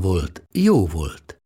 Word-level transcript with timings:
volt, 0.00 0.46
jó 0.52 0.86
volt. 0.86 1.38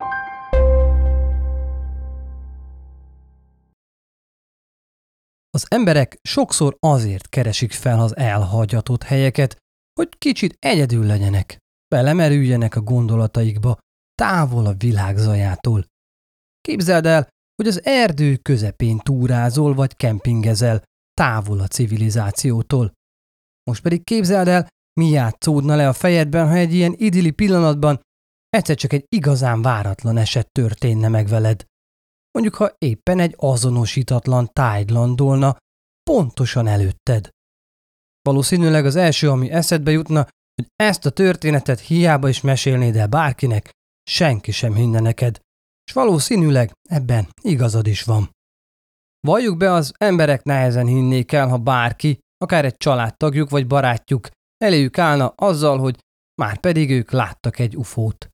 Az 5.50 5.66
emberek 5.68 6.18
sokszor 6.22 6.76
azért 6.80 7.28
keresik 7.28 7.72
fel 7.72 8.00
az 8.00 8.16
elhagyatott 8.16 9.02
helyeket, 9.02 9.56
hogy 10.00 10.08
kicsit 10.18 10.56
egyedül 10.58 11.06
legyenek, 11.06 11.58
belemerüljenek 11.94 12.76
a 12.76 12.80
gondolataikba, 12.80 13.78
távol 14.14 14.66
a 14.66 14.74
világ 14.74 15.16
zajától. 15.16 15.84
Képzeld 16.60 17.06
el, 17.06 17.28
hogy 17.54 17.66
az 17.66 17.84
erdő 17.84 18.36
közepén 18.36 18.98
túrázol 18.98 19.74
vagy 19.74 19.96
kempingezel, 19.96 20.82
távol 21.14 21.60
a 21.60 21.66
civilizációtól. 21.66 22.92
Most 23.70 23.82
pedig 23.82 24.04
képzeld 24.04 24.48
el, 24.48 24.68
mi 25.00 25.08
játszódna 25.08 25.76
le 25.76 25.88
a 25.88 25.92
fejedben, 25.92 26.48
ha 26.48 26.54
egy 26.54 26.74
ilyen 26.74 26.94
idilli 26.96 27.30
pillanatban 27.30 28.00
egyszer 28.50 28.76
csak 28.76 28.92
egy 28.92 29.04
igazán 29.08 29.62
váratlan 29.62 30.16
eset 30.16 30.52
történne 30.52 31.08
meg 31.08 31.26
veled. 31.26 31.64
Mondjuk, 32.30 32.54
ha 32.54 32.74
éppen 32.78 33.18
egy 33.18 33.34
azonosítatlan 33.36 34.48
tájt 34.52 34.90
landolna 34.90 35.56
pontosan 36.02 36.66
előtted. 36.66 37.28
Valószínűleg 38.22 38.84
az 38.84 38.96
első, 38.96 39.30
ami 39.30 39.50
eszedbe 39.50 39.90
jutna, 39.90 40.28
hogy 40.54 40.66
ezt 40.76 41.06
a 41.06 41.10
történetet 41.10 41.80
hiába 41.80 42.28
is 42.28 42.40
mesélnéd 42.40 42.96
el 42.96 43.06
bárkinek, 43.06 43.70
senki 44.10 44.50
sem 44.50 44.74
hinne 44.74 45.00
neked, 45.00 45.38
és 45.84 45.92
valószínűleg 45.92 46.72
ebben 46.88 47.28
igazad 47.42 47.86
is 47.86 48.02
van. 48.02 48.30
Valljuk 49.26 49.56
be, 49.56 49.72
az 49.72 49.92
emberek 49.98 50.42
nehezen 50.42 50.86
hinnék 50.86 51.32
el, 51.32 51.48
ha 51.48 51.58
bárki, 51.58 52.18
akár 52.36 52.64
egy 52.64 52.76
családtagjuk 52.76 53.50
vagy 53.50 53.66
barátjuk 53.66 54.28
eléjük 54.56 54.98
állna 54.98 55.32
azzal, 55.36 55.78
hogy 55.78 55.98
már 56.40 56.58
pedig 56.58 56.90
ők 56.90 57.10
láttak 57.10 57.58
egy 57.58 57.76
ufót. 57.76 58.28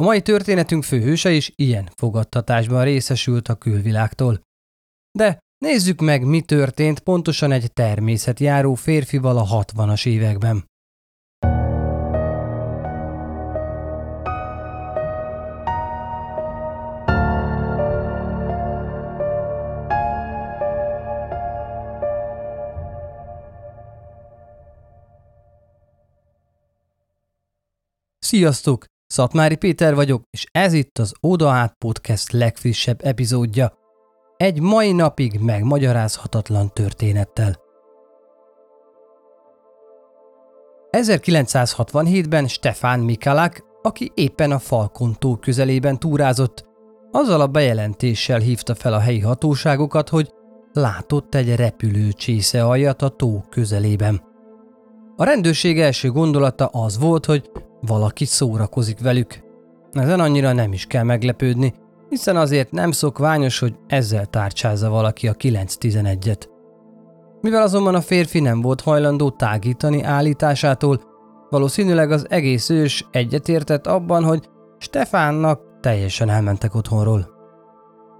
A 0.00 0.02
mai 0.02 0.22
történetünk 0.22 0.84
főhőse 0.84 1.30
is 1.30 1.52
ilyen 1.56 1.90
fogadtatásban 1.96 2.84
részesült 2.84 3.48
a 3.48 3.54
külvilágtól. 3.54 4.40
De 5.18 5.38
nézzük 5.58 6.00
meg, 6.00 6.24
mi 6.24 6.40
történt 6.40 7.00
pontosan 7.00 7.52
egy 7.52 7.72
természetjáró 7.72 8.74
férfival 8.74 9.38
a 9.38 9.64
60-as 9.64 10.06
években. 10.06 10.64
Sziasztok! 28.18 28.84
Szatmári 29.10 29.56
Péter 29.56 29.94
vagyok, 29.94 30.22
és 30.30 30.46
ez 30.52 30.72
itt 30.72 30.98
az 30.98 31.12
Oda 31.20 31.48
át 31.48 31.74
Podcast 31.78 32.32
legfrissebb 32.32 33.04
epizódja. 33.04 33.72
Egy 34.36 34.60
mai 34.60 34.92
napig 34.92 35.38
megmagyarázhatatlan 35.40 36.72
történettel. 36.72 37.60
1967-ben 40.90 42.46
Stefan 42.46 43.00
Mikalak, 43.00 43.64
aki 43.82 44.12
éppen 44.14 44.50
a 44.50 44.58
Falkon 44.58 45.16
tó 45.18 45.36
közelében 45.36 45.98
túrázott, 45.98 46.64
azzal 47.10 47.40
a 47.40 47.46
bejelentéssel 47.46 48.38
hívta 48.38 48.74
fel 48.74 48.92
a 48.92 49.00
helyi 49.00 49.20
hatóságokat, 49.20 50.08
hogy 50.08 50.32
látott 50.72 51.34
egy 51.34 51.56
repülő 51.56 52.12
csésze 52.12 52.64
aljat 52.64 53.02
a 53.02 53.08
tó 53.08 53.44
közelében. 53.48 54.22
A 55.16 55.24
rendőrség 55.24 55.80
első 55.80 56.10
gondolata 56.10 56.66
az 56.66 56.98
volt, 56.98 57.26
hogy 57.26 57.50
valaki 57.80 58.24
szórakozik 58.24 59.00
velük. 59.00 59.38
Ezen 59.92 60.20
annyira 60.20 60.52
nem 60.52 60.72
is 60.72 60.86
kell 60.86 61.02
meglepődni, 61.02 61.74
hiszen 62.08 62.36
azért 62.36 62.70
nem 62.70 62.90
szokványos, 62.90 63.58
hogy 63.58 63.74
ezzel 63.86 64.26
tárcsázza 64.26 64.90
valaki 64.90 65.28
a 65.28 65.34
9-11-et. 65.34 66.48
Mivel 67.40 67.62
azonban 67.62 67.94
a 67.94 68.00
férfi 68.00 68.40
nem 68.40 68.60
volt 68.60 68.80
hajlandó 68.80 69.30
tágítani 69.30 70.02
állításától, 70.02 71.00
valószínűleg 71.50 72.10
az 72.10 72.26
egész 72.28 72.70
ős 72.70 73.06
egyetértett 73.10 73.86
abban, 73.86 74.24
hogy 74.24 74.48
Stefánnak 74.78 75.60
teljesen 75.80 76.28
elmentek 76.28 76.74
otthonról. 76.74 77.38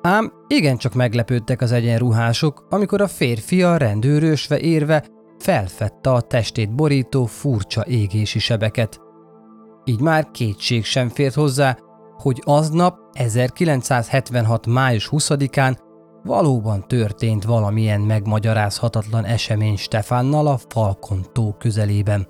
Ám 0.03 0.33
igencsak 0.49 0.95
meglepődtek 0.95 1.61
az 1.61 1.73
egyenruhások, 1.73 2.67
amikor 2.71 3.01
a 3.01 3.09
férfi 3.09 3.63
a 3.63 3.77
rendőrösve 3.77 4.59
érve 4.59 5.05
felfedte 5.39 6.11
a 6.11 6.21
testét 6.21 6.75
borító 6.75 7.25
furcsa 7.25 7.85
égési 7.87 8.39
sebeket. 8.39 9.01
Így 9.85 10.01
már 10.01 10.31
kétség 10.31 10.85
sem 10.85 11.09
fért 11.09 11.35
hozzá, 11.35 11.79
hogy 12.17 12.43
aznap 12.45 12.99
1976. 13.13 14.67
május 14.67 15.09
20-án 15.13 15.77
valóban 16.23 16.89
történt 16.89 17.45
valamilyen 17.45 18.01
megmagyarázhatatlan 18.01 19.25
esemény 19.25 19.77
Stefánnal 19.77 20.47
a 20.47 20.59
Falkon 20.69 21.27
tó 21.33 21.53
közelében. 21.59 22.29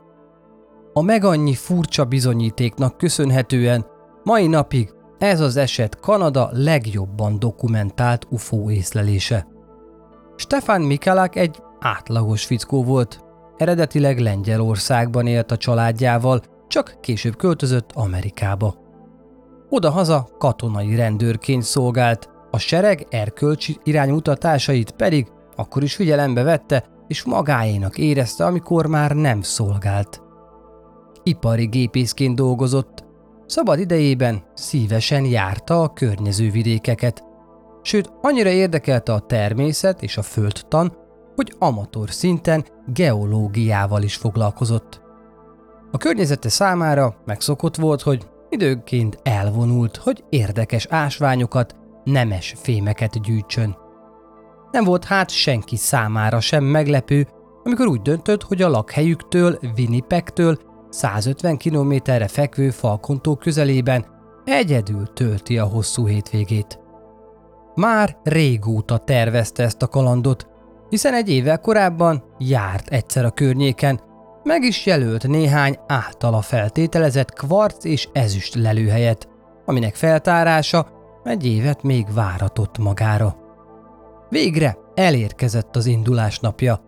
A 0.92 1.02
meg 1.02 1.24
annyi 1.24 1.54
furcsa 1.54 2.04
bizonyítéknak 2.04 2.96
köszönhetően 2.96 3.86
mai 4.24 4.46
napig 4.46 4.92
ez 5.18 5.40
az 5.40 5.56
eset 5.56 6.00
Kanada 6.00 6.48
legjobban 6.52 7.38
dokumentált 7.38 8.26
UFO 8.30 8.70
észlelése. 8.70 9.46
Stefan 10.36 10.80
Mikalák 10.80 11.36
egy 11.36 11.62
átlagos 11.80 12.44
fickó 12.44 12.84
volt. 12.84 13.20
Eredetileg 13.56 14.18
Lengyelországban 14.18 15.26
élt 15.26 15.50
a 15.50 15.56
családjával, 15.56 16.42
csak 16.70 16.96
később 17.00 17.36
költözött 17.36 17.90
Amerikába. 17.94 18.74
Oda-haza 19.68 20.28
katonai 20.38 20.94
rendőrként 20.94 21.62
szolgált, 21.62 22.28
a 22.50 22.58
sereg 22.58 23.06
erkölcsi 23.10 23.78
iránymutatásait 23.84 24.90
pedig 24.90 25.26
akkor 25.56 25.82
is 25.82 25.94
figyelembe 25.94 26.42
vette, 26.42 26.84
és 27.08 27.24
magáénak 27.24 27.98
érezte, 27.98 28.44
amikor 28.44 28.86
már 28.86 29.10
nem 29.10 29.42
szolgált. 29.42 30.22
Ipari 31.22 31.66
gépészként 31.66 32.36
dolgozott, 32.36 33.04
szabad 33.46 33.78
idejében 33.78 34.42
szívesen 34.54 35.24
járta 35.24 35.82
a 35.82 35.92
környező 35.92 36.50
vidékeket, 36.50 37.24
sőt 37.82 38.12
annyira 38.22 38.48
érdekelte 38.48 39.12
a 39.12 39.20
természet 39.20 40.02
és 40.02 40.16
a 40.16 40.22
földtan, 40.22 40.96
hogy 41.34 41.54
amatőr 41.58 42.10
szinten 42.10 42.64
geológiával 42.86 44.02
is 44.02 44.16
foglalkozott. 44.16 44.99
A 45.92 45.98
környezete 45.98 46.48
számára 46.48 47.14
megszokott 47.24 47.76
volt, 47.76 48.02
hogy 48.02 48.28
időnként 48.48 49.18
elvonult, 49.22 49.96
hogy 49.96 50.24
érdekes 50.28 50.86
ásványokat, 50.86 51.74
nemes 52.04 52.54
fémeket 52.56 53.22
gyűjtsön. 53.22 53.76
Nem 54.70 54.84
volt 54.84 55.04
hát 55.04 55.30
senki 55.30 55.76
számára 55.76 56.40
sem 56.40 56.64
meglepő, 56.64 57.28
amikor 57.64 57.86
úgy 57.86 58.02
döntött, 58.02 58.42
hogy 58.42 58.62
a 58.62 58.68
lakhelyüktől, 58.68 59.58
Winnipegtől 59.76 60.58
150 60.88 61.56
kilométerre 61.56 62.28
fekvő 62.28 62.70
Falkontó 62.70 63.36
közelében 63.36 64.06
egyedül 64.44 65.12
tölti 65.12 65.58
a 65.58 65.64
hosszú 65.64 66.06
hétvégét. 66.06 66.78
Már 67.74 68.16
régóta 68.22 68.98
tervezte 68.98 69.62
ezt 69.62 69.82
a 69.82 69.86
kalandot, 69.86 70.46
hiszen 70.88 71.14
egy 71.14 71.28
évvel 71.28 71.60
korábban 71.60 72.24
járt 72.38 72.88
egyszer 72.88 73.24
a 73.24 73.30
környéken, 73.30 74.00
meg 74.42 74.62
is 74.62 74.86
jelölt 74.86 75.28
néhány 75.28 75.78
általa 75.86 76.40
feltételezett 76.40 77.32
kvarc 77.32 77.84
és 77.84 78.08
ezüst 78.12 78.54
lelőhelyet, 78.54 79.28
aminek 79.64 79.94
feltárása 79.94 80.88
egy 81.24 81.46
évet 81.46 81.82
még 81.82 82.14
váratott 82.14 82.78
magára. 82.78 83.36
Végre 84.28 84.78
elérkezett 84.94 85.76
az 85.76 85.86
indulás 85.86 86.38
napja. 86.38 86.80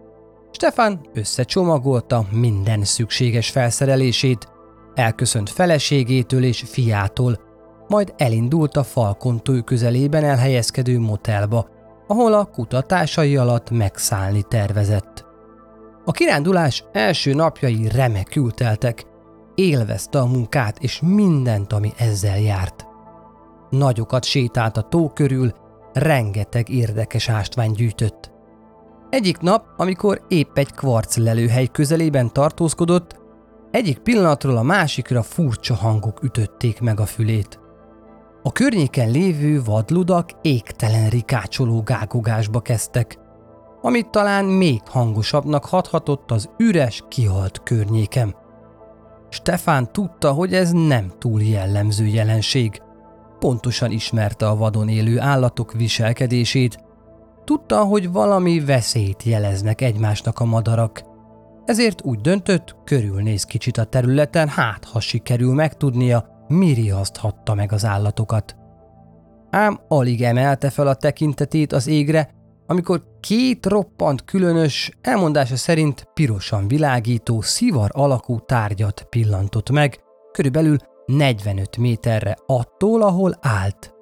Stefan 0.51 1.09
összecsomagolta 1.15 2.27
minden 2.31 2.85
szükséges 2.85 3.51
felszerelését, 3.51 4.49
elköszönt 4.95 5.51
feleségétől 5.51 6.45
és 6.45 6.65
fiától, 6.67 7.41
majd 7.89 8.15
elindult 8.17 8.77
a 8.77 8.85
Falkontúj 8.85 9.63
közelében 9.63 10.25
elhelyezkedő 10.25 10.99
motelba, 10.99 11.69
ahol 12.07 12.33
a 12.33 12.45
kutatásai 12.45 13.37
alatt 13.37 13.71
megszállni 13.71 14.43
tervezett. 14.43 15.32
A 16.05 16.13
kirándulás 16.13 16.85
első 16.93 17.35
napjai 17.35 17.89
remekül 17.89 18.51
teltek, 18.51 19.05
élvezte 19.55 20.19
a 20.19 20.27
munkát 20.27 20.79
és 20.79 21.01
mindent, 21.01 21.73
ami 21.73 21.93
ezzel 21.97 22.39
járt. 22.39 22.87
Nagyokat 23.71 24.25
sétált 24.25 24.77
a 24.77 24.83
tó 24.83 25.09
körül, 25.09 25.53
rengeteg 25.93 26.69
érdekes 26.69 27.29
ástvány 27.29 27.73
gyűjtött. 27.73 28.31
Egyik 29.11 29.39
nap, 29.39 29.65
amikor 29.77 30.21
épp 30.29 30.59
egy 30.59 30.73
kvarc 30.73 31.17
lelőhely 31.17 31.67
közelében 31.67 32.33
tartózkodott, 32.33 33.21
egyik 33.71 33.99
pillanatról 33.99 34.57
a 34.57 34.63
másikra 34.63 35.23
furcsa 35.23 35.75
hangok 35.75 36.23
ütötték 36.23 36.81
meg 36.81 37.01
a 37.01 37.07
fülét. 37.07 37.61
A 38.43 38.53
környéken 38.53 39.11
lévő 39.11 39.63
vadludak 39.63 40.31
égtelen 40.43 41.09
rikácsoló 41.09 41.83
gágogásba 41.83 42.61
kezdtek, 42.61 43.19
amit 43.83 44.11
talán 44.11 44.45
még 44.45 44.81
hangosabbnak 44.87 45.65
hathatott 45.65 46.31
az 46.31 46.51
üres, 46.59 47.03
kihalt 47.09 47.61
környéken. 47.63 48.35
Stefán 49.29 49.93
tudta, 49.93 50.33
hogy 50.33 50.55
ez 50.55 50.71
nem 50.71 51.13
túl 51.19 51.43
jellemző 51.43 52.07
jelenség. 52.07 52.83
Pontosan 53.39 53.91
ismerte 53.91 54.49
a 54.49 54.57
vadon 54.57 54.89
élő 54.89 55.21
állatok 55.21 55.73
viselkedését, 55.73 56.79
tudta, 57.45 57.85
hogy 57.85 58.13
valami 58.13 58.61
veszélyt 58.61 59.23
jeleznek 59.23 59.81
egymásnak 59.81 60.41
a 60.41 60.45
madarak. 60.45 61.03
Ezért 61.65 62.05
úgy 62.05 62.21
döntött, 62.21 62.77
körülnéz 62.85 63.45
kicsit 63.45 63.79
a 63.79 63.85
területen, 63.85 64.49
hát 64.49 64.85
ha 64.85 65.01
sikerül 65.01 65.55
megtudnia, 65.55 66.45
mi 66.49 66.73
riaszthatta 66.73 67.55
meg 67.55 67.73
az 67.73 67.85
állatokat. 67.85 68.57
Ám 69.51 69.81
alig 69.89 70.23
emelte 70.23 70.71
fel 70.71 70.87
a 70.87 70.95
tekintetét 70.95 71.73
az 71.73 71.87
égre, 71.87 72.31
amikor 72.67 73.03
két 73.21 73.67
roppant 73.67 74.25
különös, 74.25 74.91
elmondása 75.01 75.57
szerint 75.57 76.09
pirosan 76.15 76.69
világító, 76.69 77.41
szivar 77.41 77.91
alakú 77.93 78.39
tárgyat 78.39 79.07
pillantott 79.09 79.71
meg, 79.71 80.01
körülbelül 80.33 80.77
45 81.07 81.77
méterre 81.77 82.37
attól, 82.47 83.03
ahol 83.03 83.39
állt. 83.41 83.95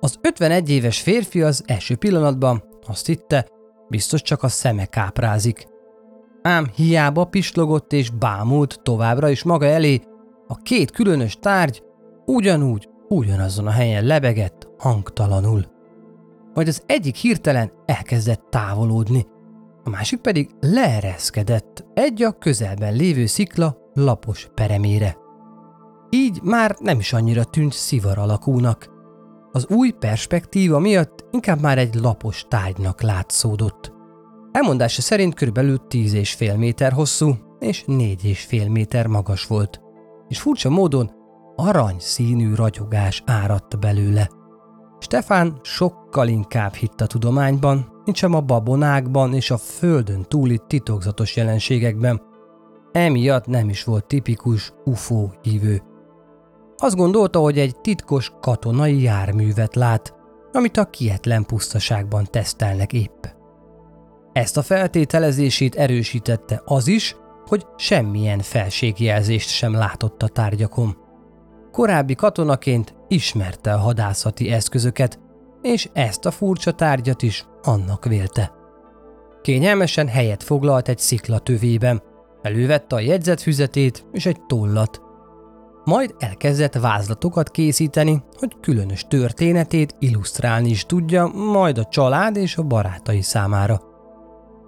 Az 0.00 0.18
51 0.22 0.70
éves 0.70 1.00
férfi 1.00 1.42
az 1.42 1.62
első 1.66 1.96
pillanatban 1.96 2.62
azt 2.86 3.06
hitte, 3.06 3.46
biztos 3.88 4.22
csak 4.22 4.42
a 4.42 4.48
szeme 4.48 4.86
káprázik. 4.86 5.66
Ám 6.42 6.70
hiába 6.74 7.24
pislogott 7.24 7.92
és 7.92 8.10
bámult 8.10 8.80
továbbra 8.82 9.28
is 9.28 9.42
maga 9.42 9.66
elé, 9.66 10.00
a 10.46 10.56
két 10.56 10.90
különös 10.90 11.36
tárgy 11.40 11.82
ugyanúgy, 12.26 12.88
ugyanazon 13.08 13.66
a 13.66 13.70
helyen 13.70 14.04
lebegett 14.04 14.68
hangtalanul 14.78 15.78
majd 16.54 16.68
az 16.68 16.82
egyik 16.86 17.14
hirtelen 17.14 17.72
elkezdett 17.86 18.46
távolodni, 18.50 19.26
a 19.84 19.90
másik 19.90 20.20
pedig 20.20 20.50
leereszkedett 20.60 21.84
egy 21.94 22.22
a 22.22 22.32
közelben 22.32 22.94
lévő 22.94 23.26
szikla 23.26 23.76
lapos 23.92 24.48
peremére. 24.54 25.16
Így 26.10 26.40
már 26.42 26.76
nem 26.78 26.98
is 26.98 27.12
annyira 27.12 27.44
tűnt 27.44 27.72
szivar 27.72 28.18
alakúnak. 28.18 28.90
Az 29.52 29.66
új 29.68 29.90
perspektíva 29.90 30.78
miatt 30.78 31.24
inkább 31.30 31.60
már 31.60 31.78
egy 31.78 31.94
lapos 31.94 32.44
tárgynak 32.48 33.02
látszódott. 33.02 33.92
Elmondása 34.52 35.02
szerint 35.02 35.34
körülbelül 35.34 35.86
10 35.86 36.12
és 36.12 36.32
fél 36.32 36.56
méter 36.56 36.92
hosszú 36.92 37.34
és 37.58 37.84
4 37.86 38.24
és 38.24 38.40
fél 38.44 38.68
méter 38.68 39.06
magas 39.06 39.46
volt, 39.46 39.80
és 40.28 40.40
furcsa 40.40 40.70
módon 40.70 41.10
arany 41.56 41.96
színű 41.98 42.54
ragyogás 42.54 43.22
áradt 43.26 43.78
belőle. 43.78 44.30
Stefán 45.00 45.58
sokkal 45.62 46.28
inkább 46.28 46.74
hitt 46.74 47.00
a 47.00 47.06
tudományban, 47.06 48.02
mint 48.04 48.16
sem 48.16 48.34
a 48.34 48.40
babonákban 48.40 49.34
és 49.34 49.50
a 49.50 49.56
földön 49.56 50.24
túli 50.28 50.60
titokzatos 50.66 51.36
jelenségekben. 51.36 52.22
Emiatt 52.92 53.46
nem 53.46 53.68
is 53.68 53.84
volt 53.84 54.06
tipikus 54.06 54.72
UFO 54.84 55.28
hívő. 55.42 55.82
Azt 56.76 56.96
gondolta, 56.96 57.38
hogy 57.38 57.58
egy 57.58 57.80
titkos 57.80 58.32
katonai 58.40 59.02
járművet 59.02 59.74
lát, 59.74 60.14
amit 60.52 60.76
a 60.76 60.84
kietlen 60.84 61.44
pusztaságban 61.44 62.26
tesztelnek 62.30 62.92
épp. 62.92 63.24
Ezt 64.32 64.56
a 64.56 64.62
feltételezését 64.62 65.74
erősítette 65.74 66.62
az 66.64 66.86
is, 66.86 67.16
hogy 67.46 67.66
semmilyen 67.76 68.38
felségjelzést 68.38 69.48
sem 69.48 69.72
látott 69.72 70.22
a 70.22 70.28
tárgyakon. 70.28 70.96
Korábbi 71.72 72.14
katonaként 72.14 72.94
ismerte 73.10 73.72
a 73.72 73.78
hadászati 73.78 74.50
eszközöket, 74.50 75.18
és 75.62 75.88
ezt 75.92 76.26
a 76.26 76.30
furcsa 76.30 76.72
tárgyat 76.72 77.22
is 77.22 77.46
annak 77.62 78.04
vélte. 78.04 78.52
Kényelmesen 79.42 80.08
helyet 80.08 80.42
foglalt 80.42 80.88
egy 80.88 80.98
szikla 80.98 81.38
tövében, 81.38 82.02
elővette 82.42 82.96
a 82.96 83.00
jegyzetfüzetét 83.00 84.06
és 84.12 84.26
egy 84.26 84.40
tollat. 84.46 85.00
Majd 85.84 86.14
elkezdett 86.18 86.74
vázlatokat 86.74 87.50
készíteni, 87.50 88.22
hogy 88.38 88.56
különös 88.60 89.04
történetét 89.08 89.94
illusztrálni 89.98 90.68
is 90.68 90.86
tudja, 90.86 91.26
majd 91.26 91.78
a 91.78 91.84
család 91.84 92.36
és 92.36 92.56
a 92.56 92.62
barátai 92.62 93.22
számára. 93.22 93.80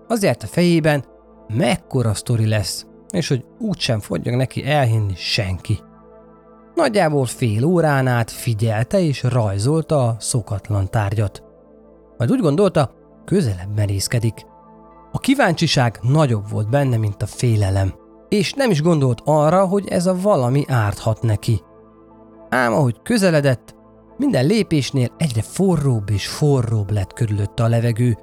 Azért 0.08 0.42
a 0.42 0.46
fejében, 0.46 1.04
mekkora 1.48 2.14
sztori 2.14 2.48
lesz, 2.48 2.86
és 3.10 3.28
hogy 3.28 3.44
úgysem 3.58 4.00
fogja 4.00 4.36
neki 4.36 4.66
elhinni 4.66 5.14
senki. 5.16 5.78
Nagyjából 6.74 7.26
fél 7.26 7.64
órán 7.64 8.06
át 8.06 8.30
figyelte 8.30 9.00
és 9.00 9.22
rajzolta 9.22 10.06
a 10.06 10.16
szokatlan 10.18 10.90
tárgyat. 10.90 11.42
Majd 12.18 12.30
úgy 12.30 12.40
gondolta, 12.40 12.90
közelebb 13.24 13.74
merészkedik. 13.76 14.46
A 15.12 15.18
kíváncsiság 15.18 15.98
nagyobb 16.02 16.50
volt 16.50 16.70
benne, 16.70 16.96
mint 16.96 17.22
a 17.22 17.26
félelem, 17.26 17.94
és 18.28 18.52
nem 18.52 18.70
is 18.70 18.82
gondolt 18.82 19.22
arra, 19.24 19.66
hogy 19.66 19.88
ez 19.88 20.06
a 20.06 20.20
valami 20.20 20.64
árthat 20.68 21.22
neki. 21.22 21.60
Ám 22.48 22.72
ahogy 22.72 23.02
közeledett, 23.02 23.74
minden 24.16 24.46
lépésnél 24.46 25.14
egyre 25.18 25.42
forróbb 25.42 26.10
és 26.10 26.26
forróbb 26.26 26.90
lett 26.90 27.12
körülötte 27.12 27.62
a 27.62 27.68
levegő, 27.68 28.18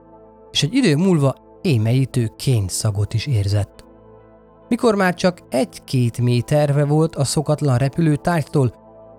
és 0.51 0.63
egy 0.63 0.73
idő 0.73 0.95
múlva 0.95 1.35
émeítő 1.61 2.31
kényszagot 2.37 3.13
is 3.13 3.25
érzett. 3.25 3.85
Mikor 4.69 4.95
már 4.95 5.13
csak 5.13 5.39
egy-két 5.49 6.21
méterre 6.21 6.85
volt 6.85 7.15
a 7.15 7.23
szokatlan 7.23 7.77
repülőtárgytól, 7.77 8.73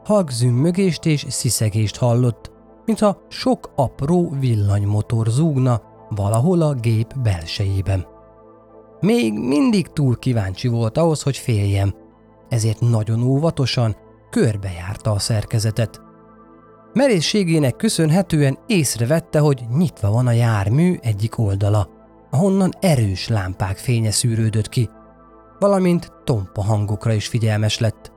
halk 0.05 0.31
zümmögést 0.31 1.07
és 1.07 1.27
sziszegést 1.29 1.97
hallott, 1.97 2.51
mintha 2.85 3.23
sok 3.29 3.73
apró 3.77 4.35
villanymotor 4.39 5.27
zúgna 5.27 5.83
valahol 6.09 6.63
a 6.63 6.75
gép 6.75 7.19
belsejében. 7.23 8.07
Még 9.01 9.39
mindig 9.39 9.87
túl 9.87 10.19
kíváncsi 10.19 10.69
volt 10.69 10.99
ahhoz, 10.99 11.23
hogy 11.23 11.37
féljem, 11.37 11.95
ezért 12.49 12.81
nagyon 12.81 13.23
óvatosan 13.23 13.97
körbejárta 14.31 15.11
a 15.11 15.19
szerkezetet. 15.19 16.01
Merészségének 16.93 17.77
köszönhetően 17.77 18.59
észrevette, 18.67 19.39
hogy 19.39 19.65
nyitva 19.77 20.11
van 20.11 20.27
a 20.27 20.33
jármű 20.33 20.97
egyik 21.01 21.39
oldala, 21.39 21.89
ahonnan 22.31 22.73
erős 22.81 23.29
lámpák 23.29 23.77
fénye 23.77 24.11
szűrődött 24.11 24.69
ki, 24.69 24.89
valamint 25.61 26.13
tompa 26.25 26.63
hangokra 26.63 27.13
is 27.13 27.27
figyelmes 27.27 27.79
lett, 27.79 28.13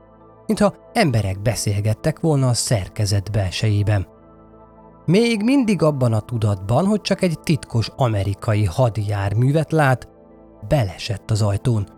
mintha 0.46 0.74
emberek 0.92 1.42
beszélgettek 1.42 2.20
volna 2.20 2.48
a 2.48 2.54
szerkezet 2.54 3.30
belsejében. 3.30 4.06
Még 5.06 5.42
mindig 5.42 5.82
abban 5.82 6.12
a 6.12 6.20
tudatban, 6.20 6.86
hogy 6.86 7.00
csak 7.00 7.22
egy 7.22 7.40
titkos 7.40 7.90
amerikai 7.96 8.64
hadijárművet 8.64 9.72
lát, 9.72 10.08
belesett 10.68 11.30
az 11.30 11.42
ajtón. 11.42 11.88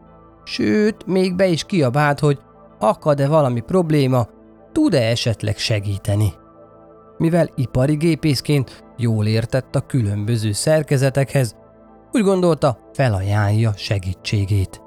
Sőt, 0.44 1.06
még 1.06 1.34
be 1.34 1.46
is 1.46 1.64
kiabált, 1.64 2.20
hogy 2.20 2.38
akad-e 2.78 3.28
valami 3.28 3.60
probléma, 3.60 4.26
tud-e 4.72 5.02
esetleg 5.02 5.56
segíteni. 5.56 6.32
Mivel 7.18 7.50
ipari 7.54 7.94
gépészként 7.94 8.84
jól 8.96 9.26
értett 9.26 9.74
a 9.74 9.80
különböző 9.80 10.52
szerkezetekhez, 10.52 11.56
úgy 12.12 12.22
gondolta, 12.22 12.78
felajánlja 12.92 13.72
segítségét. 13.76 14.85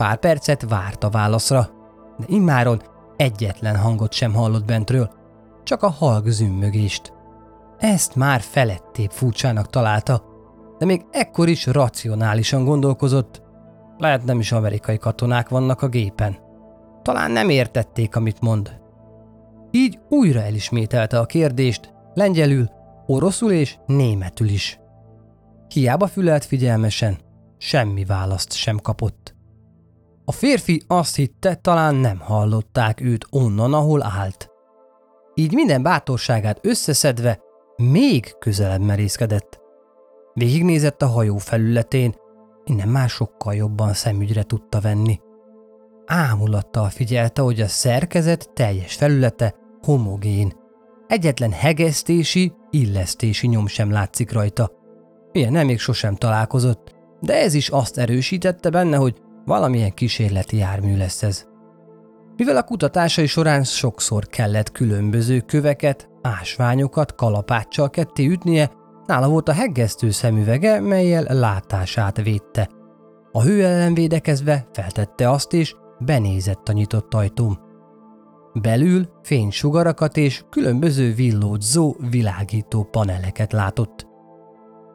Pár 0.00 0.16
percet 0.16 0.68
várt 0.68 1.04
a 1.04 1.10
válaszra, 1.10 1.70
de 2.18 2.24
immáron 2.28 2.82
egyetlen 3.16 3.76
hangot 3.76 4.12
sem 4.12 4.34
hallott 4.34 4.64
bentről, 4.64 5.10
csak 5.62 5.82
a 5.82 5.90
halk 5.90 6.28
zümmögést. 6.28 7.12
Ezt 7.78 8.14
már 8.14 8.40
felettébb 8.40 9.10
furcsának 9.10 9.70
találta, 9.70 10.24
de 10.78 10.84
még 10.84 11.04
ekkor 11.10 11.48
is 11.48 11.66
racionálisan 11.66 12.64
gondolkozott. 12.64 13.42
Lehet 13.98 14.24
nem 14.24 14.38
is 14.38 14.52
amerikai 14.52 14.98
katonák 14.98 15.48
vannak 15.48 15.82
a 15.82 15.88
gépen. 15.88 16.38
Talán 17.02 17.30
nem 17.30 17.48
értették, 17.48 18.16
amit 18.16 18.40
mond. 18.40 18.80
Így 19.70 19.98
újra 20.08 20.40
elismételte 20.40 21.18
a 21.18 21.26
kérdést, 21.26 21.92
lengyelül, 22.14 22.70
oroszul 23.06 23.52
és 23.52 23.76
németül 23.86 24.48
is. 24.48 24.78
Hiába 25.68 26.06
fülelt 26.06 26.44
figyelmesen, 26.44 27.18
semmi 27.58 28.04
választ 28.04 28.52
sem 28.52 28.78
kapott. 28.78 29.29
A 30.30 30.32
férfi 30.32 30.82
azt 30.86 31.16
hitte, 31.16 31.54
talán 31.54 31.94
nem 31.94 32.18
hallották 32.18 33.00
őt 33.00 33.26
onnan, 33.30 33.74
ahol 33.74 34.02
állt. 34.02 34.50
Így 35.34 35.54
minden 35.54 35.82
bátorságát 35.82 36.58
összeszedve 36.62 37.40
még 37.76 38.34
közelebb 38.38 38.80
merészkedett. 38.80 39.60
Végignézett 40.34 41.02
a 41.02 41.06
hajó 41.06 41.36
felületén, 41.36 42.14
innen 42.64 42.88
már 42.88 43.08
sokkal 43.08 43.54
jobban 43.54 43.92
szemügyre 43.92 44.42
tudta 44.42 44.80
venni. 44.80 45.20
Ámulattal 46.06 46.88
figyelte, 46.88 47.42
hogy 47.42 47.60
a 47.60 47.68
szerkezet 47.68 48.50
teljes 48.54 48.94
felülete 48.94 49.54
homogén. 49.82 50.52
Egyetlen 51.06 51.52
hegesztési, 51.52 52.52
illesztési 52.70 53.46
nyom 53.46 53.66
sem 53.66 53.90
látszik 53.90 54.32
rajta. 54.32 54.70
Ilyen 55.32 55.52
nem 55.52 55.66
még 55.66 55.78
sosem 55.78 56.14
találkozott, 56.14 56.94
de 57.20 57.34
ez 57.34 57.54
is 57.54 57.68
azt 57.68 57.98
erősítette 57.98 58.70
benne, 58.70 58.96
hogy 58.96 59.28
valamilyen 59.50 59.94
kísérleti 59.94 60.56
jármű 60.56 60.96
lesz 60.96 61.22
ez. 61.22 61.44
Mivel 62.36 62.56
a 62.56 62.62
kutatásai 62.62 63.26
során 63.26 63.64
sokszor 63.64 64.26
kellett 64.26 64.72
különböző 64.72 65.40
köveket, 65.40 66.08
ásványokat 66.22 67.14
kalapáccsal 67.14 67.90
ketté 67.90 68.26
ütnie, 68.26 68.70
nála 69.06 69.28
volt 69.28 69.48
a 69.48 69.52
heggesztő 69.52 70.10
szemüvege, 70.10 70.80
melyel 70.80 71.24
látását 71.28 72.22
védte. 72.22 72.68
A 73.32 73.42
hő 73.42 73.64
ellen 73.64 73.94
védekezve 73.94 74.66
feltette 74.72 75.30
azt 75.30 75.52
is, 75.52 75.74
benézett 75.98 76.68
a 76.68 76.72
nyitott 76.72 77.14
ajtón. 77.14 77.58
Belül 78.52 79.08
fénysugarakat 79.22 80.16
és 80.16 80.44
különböző 80.50 81.14
villódzó, 81.14 81.96
világító 82.10 82.84
paneleket 82.84 83.52
látott. 83.52 84.06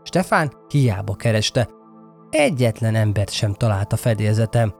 Stefán 0.03 0.51
hiába 0.67 1.13
kereste, 1.13 1.69
egyetlen 2.35 2.95
embert 2.95 3.31
sem 3.31 3.53
talált 3.53 3.93
a 3.93 3.95
fedélzetem. 3.95 4.73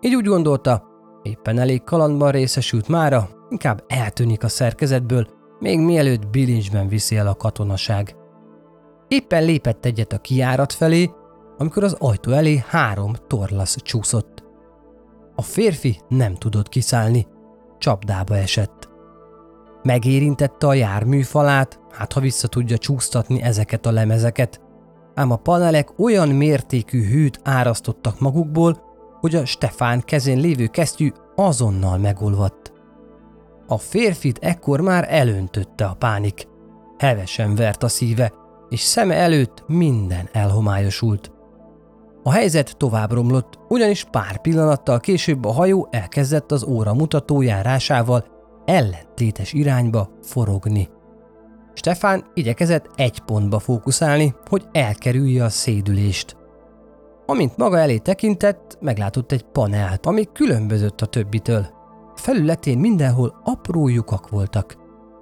Így 0.00 0.14
úgy 0.14 0.24
gondolta, 0.24 0.84
éppen 1.22 1.58
elég 1.58 1.82
kalandban 1.82 2.30
részesült 2.30 2.88
mára, 2.88 3.28
inkább 3.48 3.84
eltűnik 3.86 4.44
a 4.44 4.48
szerkezetből, 4.48 5.26
még 5.58 5.78
mielőtt 5.78 6.28
bilincsben 6.28 6.88
viszi 6.88 7.16
el 7.16 7.26
a 7.26 7.34
katonaság. 7.34 8.16
Éppen 9.08 9.44
lépett 9.44 9.84
egyet 9.84 10.12
a 10.12 10.18
kiárat 10.18 10.72
felé, 10.72 11.10
amikor 11.58 11.84
az 11.84 11.96
ajtó 11.98 12.32
elé 12.32 12.62
három 12.68 13.12
torlasz 13.26 13.76
csúszott. 13.82 14.44
A 15.34 15.42
férfi 15.42 16.00
nem 16.08 16.34
tudott 16.34 16.68
kiszállni, 16.68 17.26
csapdába 17.78 18.36
esett. 18.36 18.88
Megérintette 19.82 20.66
a 20.66 20.74
jármű 20.74 21.22
falát, 21.22 21.80
hát 21.90 22.12
ha 22.12 22.20
vissza 22.20 22.48
tudja 22.48 22.78
csúsztatni 22.78 23.42
ezeket 23.42 23.86
a 23.86 23.90
lemezeket, 23.90 24.60
ám 25.14 25.30
a 25.30 25.36
panelek 25.36 25.98
olyan 25.98 26.28
mértékű 26.28 27.08
hűt 27.08 27.40
árasztottak 27.42 28.20
magukból, 28.20 28.82
hogy 29.20 29.34
a 29.34 29.44
Stefán 29.44 30.00
kezén 30.00 30.38
lévő 30.38 30.66
kesztyű 30.66 31.10
azonnal 31.36 31.98
megolvadt. 31.98 32.72
A 33.66 33.78
férfit 33.78 34.38
ekkor 34.38 34.80
már 34.80 35.06
elöntötte 35.08 35.84
a 35.84 35.94
pánik. 35.94 36.48
Hevesen 36.98 37.54
vert 37.54 37.82
a 37.82 37.88
szíve, 37.88 38.32
és 38.68 38.80
szeme 38.80 39.14
előtt 39.14 39.64
minden 39.66 40.28
elhomályosult. 40.32 41.32
A 42.22 42.32
helyzet 42.32 42.76
tovább 42.76 43.12
romlott, 43.12 43.58
ugyanis 43.68 44.04
pár 44.04 44.40
pillanattal 44.40 45.00
később 45.00 45.44
a 45.44 45.52
hajó 45.52 45.88
elkezdett 45.90 46.52
az 46.52 46.64
óra 46.64 46.94
mutató 46.94 47.40
járásával 47.40 48.24
ellentétes 48.64 49.52
irányba 49.52 50.08
forogni. 50.22 50.88
Stefán 51.74 52.24
igyekezett 52.34 52.90
egy 52.94 53.20
pontba 53.20 53.58
fókuszálni, 53.58 54.34
hogy 54.48 54.66
elkerülje 54.72 55.44
a 55.44 55.48
szédülést. 55.48 56.36
Amint 57.26 57.56
maga 57.56 57.78
elé 57.78 57.98
tekintett, 57.98 58.78
meglátott 58.80 59.32
egy 59.32 59.42
panelt, 59.42 60.06
ami 60.06 60.28
különbözött 60.32 61.00
a 61.00 61.06
többitől. 61.06 61.66
Felületén 62.14 62.78
mindenhol 62.78 63.40
apró 63.44 63.88
lyukak 63.88 64.28
voltak. 64.28 64.76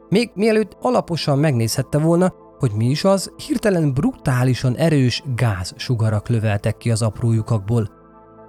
Még 0.08 0.30
mielőtt 0.34 0.76
alaposan 0.80 1.38
megnézhette 1.38 1.98
volna, 1.98 2.34
hogy 2.58 2.72
mi 2.72 2.86
is 2.86 3.04
az, 3.04 3.32
hirtelen 3.46 3.94
brutálisan 3.94 4.76
erős 4.76 5.22
gázsugarak 5.36 6.28
löveltek 6.28 6.76
ki 6.76 6.90
az 6.90 7.02
apró 7.02 7.32
lyukakból. 7.32 7.90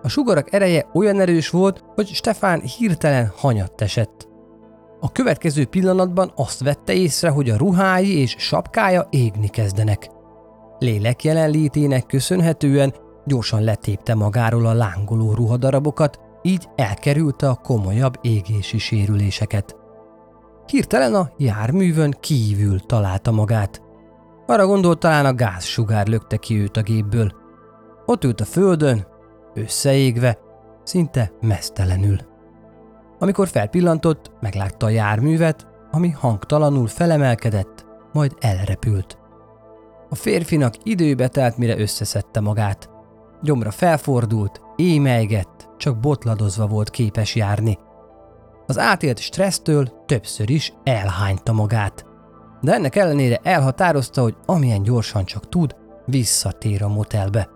A 0.01 0.09
sugarak 0.09 0.53
ereje 0.53 0.89
olyan 0.93 1.19
erős 1.19 1.49
volt, 1.49 1.83
hogy 1.95 2.07
Stefán 2.07 2.61
hirtelen 2.61 3.31
hanyatt 3.35 3.81
esett. 3.81 4.27
A 5.03 5.11
következő 5.11 5.65
pillanatban 5.65 6.31
azt 6.35 6.63
vette 6.63 6.93
észre, 6.93 7.29
hogy 7.29 7.49
a 7.49 7.57
ruhái 7.57 8.17
és 8.17 8.35
sapkája 8.37 9.07
égni 9.09 9.47
kezdenek. 9.47 10.09
Lélek 10.79 11.23
jelenlétének 11.23 12.05
köszönhetően 12.05 12.93
gyorsan 13.25 13.63
letépte 13.63 14.15
magáról 14.15 14.65
a 14.65 14.73
lángoló 14.73 15.33
ruhadarabokat, 15.33 16.19
így 16.41 16.67
elkerülte 16.75 17.49
a 17.49 17.55
komolyabb 17.55 18.13
égési 18.21 18.77
sérüléseket. 18.77 19.75
Hirtelen 20.65 21.15
a 21.15 21.31
járművön 21.37 22.15
kívül 22.19 22.79
találta 22.79 23.31
magát. 23.31 23.81
Arra 24.45 24.65
gondolt 24.65 24.99
talán 24.99 25.25
a 25.25 25.33
gázsugár 25.33 26.07
lökte 26.07 26.37
ki 26.37 26.59
őt 26.59 26.77
a 26.77 26.81
gépből. 26.81 27.31
Ott 28.05 28.23
ült 28.23 28.41
a 28.41 28.45
földön, 28.45 29.07
összeégve, 29.53 30.37
szinte 30.83 31.31
mesztelenül. 31.41 32.30
Amikor 33.21 33.47
felpillantott, 33.47 34.31
meglátta 34.39 34.85
a 34.85 34.89
járművet, 34.89 35.67
ami 35.91 36.09
hangtalanul 36.09 36.87
felemelkedett, 36.87 37.85
majd 38.13 38.35
elrepült. 38.39 39.17
A 40.09 40.15
férfinak 40.15 40.73
időbe 40.83 41.27
telt, 41.27 41.57
mire 41.57 41.79
összeszedte 41.79 42.39
magát. 42.39 42.89
Gyomra 43.41 43.71
felfordult, 43.71 44.61
émelygett, 44.75 45.69
csak 45.77 45.99
botladozva 45.99 46.67
volt 46.67 46.89
képes 46.89 47.35
járni. 47.35 47.77
Az 48.67 48.77
átélt 48.77 49.19
stressztől 49.19 50.03
többször 50.05 50.49
is 50.49 50.73
elhányta 50.83 51.53
magát. 51.53 52.05
De 52.61 52.73
ennek 52.73 52.95
ellenére 52.95 53.39
elhatározta, 53.43 54.21
hogy 54.21 54.35
amilyen 54.45 54.83
gyorsan 54.83 55.25
csak 55.25 55.49
tud, 55.49 55.75
visszatér 56.05 56.83
a 56.83 56.87
motelbe. 56.87 57.49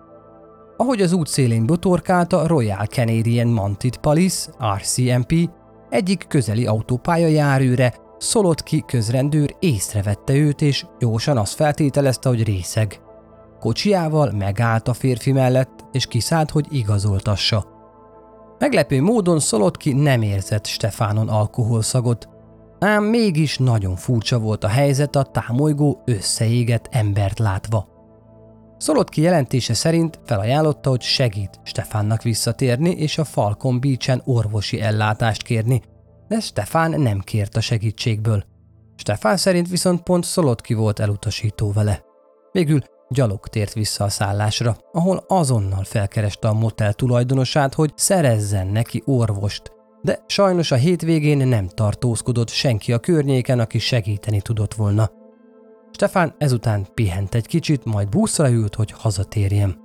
Ahogy 0.77 1.01
az 1.01 1.13
út 1.13 1.27
szélén 1.27 1.65
botorkált 1.65 2.33
a 2.33 2.47
Royal 2.47 2.85
Canadian 2.85 3.47
Mounted 3.47 3.97
Police, 3.97 4.51
RCMP, 4.75 5.49
egyik 5.89 6.25
közeli 6.27 6.65
autópálya 6.65 7.27
járőre, 7.27 7.93
Szolotki 8.17 8.83
közrendőr 8.87 9.55
észrevette 9.59 10.33
őt, 10.33 10.61
és 10.61 10.85
gyorsan 10.99 11.37
azt 11.37 11.53
feltételezte, 11.53 12.29
hogy 12.29 12.43
részeg. 12.43 12.99
Kocsiával 13.59 14.31
megállt 14.31 14.87
a 14.87 14.93
férfi 14.93 15.31
mellett, 15.31 15.85
és 15.91 16.05
kiszállt, 16.05 16.51
hogy 16.51 16.65
igazoltassa. 16.69 17.65
Meglepő 18.59 19.01
módon 19.01 19.39
Szolotki 19.39 19.93
nem 19.93 20.21
érzett 20.21 20.65
Stefánon 20.65 21.29
alkoholszagot, 21.29 22.29
ám 22.79 23.03
mégis 23.03 23.57
nagyon 23.57 23.95
furcsa 23.95 24.39
volt 24.39 24.63
a 24.63 24.67
helyzet 24.67 25.15
a 25.15 25.23
támolygó 25.23 26.01
összeégett 26.05 26.87
embert 26.91 27.39
látva. 27.39 27.94
Szolotki 28.77 29.21
jelentése 29.21 29.73
szerint 29.73 30.19
felajánlotta, 30.25 30.89
hogy 30.89 31.01
segít 31.01 31.59
Stefánnak 31.63 32.21
visszatérni 32.21 32.89
és 32.89 33.17
a 33.17 33.23
Falcon 33.23 33.79
Beach-en 33.79 34.21
orvosi 34.25 34.81
ellátást 34.81 35.43
kérni, 35.43 35.81
de 36.27 36.39
Stefán 36.39 37.01
nem 37.01 37.19
kért 37.19 37.55
a 37.55 37.61
segítségből. 37.61 38.43
Stefán 38.95 39.37
szerint 39.37 39.69
viszont 39.69 40.03
pont 40.03 40.23
Szolotki 40.23 40.73
volt 40.73 40.99
elutasító 40.99 41.71
vele. 41.71 42.03
Végül 42.51 42.81
gyalog 43.09 43.47
tért 43.47 43.73
vissza 43.73 44.03
a 44.03 44.09
szállásra, 44.09 44.77
ahol 44.91 45.23
azonnal 45.27 45.83
felkereste 45.83 46.47
a 46.47 46.53
motel 46.53 46.93
tulajdonosát, 46.93 47.73
hogy 47.73 47.91
szerezzen 47.95 48.67
neki 48.67 49.01
orvost, 49.05 49.71
de 50.01 50.23
sajnos 50.27 50.71
a 50.71 50.75
hétvégén 50.75 51.47
nem 51.47 51.67
tartózkodott 51.67 52.49
senki 52.49 52.93
a 52.93 52.99
környéken, 52.99 53.59
aki 53.59 53.79
segíteni 53.79 54.41
tudott 54.41 54.73
volna. 54.73 55.09
Stefán 55.95 56.35
ezután 56.37 56.87
pihent 56.93 57.35
egy 57.35 57.47
kicsit, 57.47 57.85
majd 57.85 58.09
buszra 58.09 58.49
ült, 58.51 58.75
hogy 58.75 58.91
hazatérjem. 58.91 59.75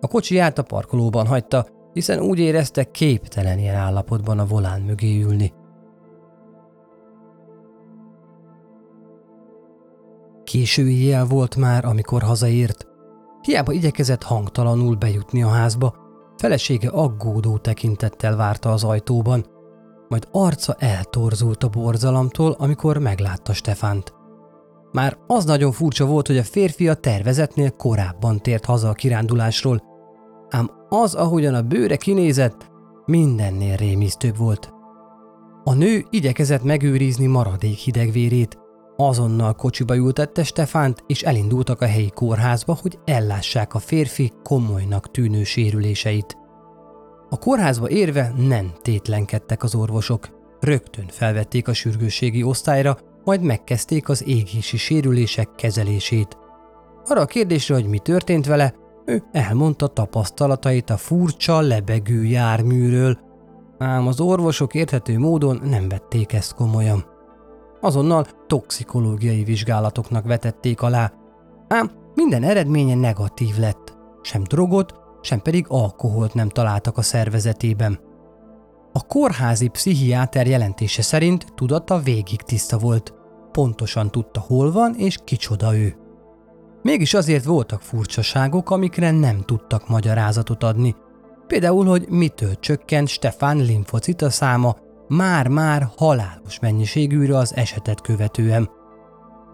A 0.00 0.06
kocsiját 0.06 0.58
a 0.58 0.62
parkolóban 0.62 1.26
hagyta, 1.26 1.66
hiszen 1.92 2.20
úgy 2.20 2.38
érezte 2.38 2.90
képtelen 2.90 3.58
ilyen 3.58 3.74
állapotban 3.74 4.38
a 4.38 4.46
volán 4.46 4.80
mögé 4.80 5.22
ülni. 5.22 5.52
Késő 10.44 10.88
éjjel 10.88 11.24
volt 11.24 11.56
már, 11.56 11.84
amikor 11.84 12.22
hazaért. 12.22 12.86
Hiába 13.42 13.72
igyekezett 13.72 14.22
hangtalanul 14.22 14.96
bejutni 14.96 15.42
a 15.42 15.48
házba, 15.48 15.94
felesége 16.36 16.88
aggódó 16.88 17.58
tekintettel 17.58 18.36
várta 18.36 18.72
az 18.72 18.84
ajtóban, 18.84 19.46
majd 20.08 20.28
arca 20.30 20.74
eltorzult 20.78 21.64
a 21.64 21.68
borzalomtól, 21.68 22.54
amikor 22.58 22.98
meglátta 22.98 23.52
Stefánt. 23.52 24.18
Már 24.92 25.18
az 25.26 25.44
nagyon 25.44 25.72
furcsa 25.72 26.06
volt, 26.06 26.26
hogy 26.26 26.38
a 26.38 26.42
férfi 26.42 26.88
a 26.88 26.94
tervezetnél 26.94 27.70
korábban 27.70 28.38
tért 28.38 28.64
haza 28.64 28.88
a 28.88 28.92
kirándulásról, 28.92 29.82
ám 30.48 30.70
az, 30.88 31.14
ahogyan 31.14 31.54
a 31.54 31.62
bőre 31.62 31.96
kinézett, 31.96 32.70
mindennél 33.06 33.76
rémisztőbb 33.76 34.36
volt. 34.36 34.72
A 35.64 35.74
nő 35.74 36.04
igyekezett 36.10 36.62
megőrizni 36.62 37.26
maradék 37.26 37.76
hidegvérét, 37.76 38.58
azonnal 38.96 39.54
kocsiba 39.54 39.96
ültette 39.96 40.44
Stefánt, 40.44 41.04
és 41.06 41.22
elindultak 41.22 41.80
a 41.80 41.86
helyi 41.86 42.10
kórházba, 42.10 42.78
hogy 42.82 42.98
ellássák 43.04 43.74
a 43.74 43.78
férfi 43.78 44.32
komolynak 44.42 45.10
tűnő 45.10 45.44
sérüléseit. 45.44 46.36
A 47.28 47.38
kórházba 47.38 47.88
érve 47.88 48.32
nem 48.36 48.72
tétlenkedtek 48.82 49.62
az 49.62 49.74
orvosok. 49.74 50.28
Rögtön 50.60 51.06
felvették 51.08 51.68
a 51.68 51.72
sürgősségi 51.72 52.42
osztályra, 52.42 52.98
majd 53.30 53.42
megkezdték 53.42 54.08
az 54.08 54.28
égési 54.28 54.76
sérülések 54.76 55.48
kezelését. 55.56 56.38
Arra 57.04 57.20
a 57.20 57.26
kérdésre, 57.26 57.74
hogy 57.74 57.86
mi 57.86 57.98
történt 57.98 58.46
vele, 58.46 58.74
Ő 59.04 59.22
elmondta 59.32 59.86
tapasztalatait 59.86 60.90
a 60.90 60.96
furcsa, 60.96 61.60
lebegő 61.60 62.24
járműről, 62.24 63.18
ám 63.78 64.06
az 64.06 64.20
orvosok 64.20 64.74
érthető 64.74 65.18
módon 65.18 65.60
nem 65.64 65.88
vették 65.88 66.32
ezt 66.32 66.54
komolyan. 66.54 67.04
Azonnal 67.80 68.26
toxikológiai 68.46 69.44
vizsgálatoknak 69.44 70.24
vetették 70.24 70.82
alá, 70.82 71.12
ám 71.68 71.90
minden 72.14 72.42
eredménye 72.42 72.94
negatív 72.94 73.58
lett. 73.58 73.96
Sem 74.22 74.42
drogot, 74.42 74.94
sem 75.22 75.40
pedig 75.40 75.64
alkoholt 75.68 76.34
nem 76.34 76.48
találtak 76.48 76.98
a 76.98 77.02
szervezetében. 77.02 78.00
A 78.92 79.06
kórházi 79.06 79.68
pszichiáter 79.68 80.46
jelentése 80.46 81.02
szerint 81.02 81.46
tudata 81.54 81.98
végig 81.98 82.42
tiszta 82.42 82.78
volt. 82.78 83.18
Pontosan 83.52 84.10
tudta, 84.10 84.40
hol 84.40 84.72
van 84.72 84.94
és 84.94 85.18
kicsoda 85.24 85.76
ő. 85.76 85.94
Mégis 86.82 87.14
azért 87.14 87.44
voltak 87.44 87.82
furcsaságok, 87.82 88.70
amikre 88.70 89.10
nem 89.10 89.42
tudtak 89.44 89.88
magyarázatot 89.88 90.62
adni. 90.62 90.94
Például, 91.46 91.86
hogy 91.86 92.06
mitől 92.08 92.58
csökkent 92.60 93.08
Stefán 93.08 93.56
limfocita 93.56 94.30
száma 94.30 94.76
már-már 95.08 95.88
halálos 95.96 96.58
mennyiségűre 96.60 97.36
az 97.36 97.56
esetet 97.56 98.00
követően. 98.00 98.70